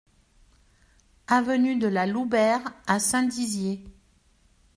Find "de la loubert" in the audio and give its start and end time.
1.77-2.73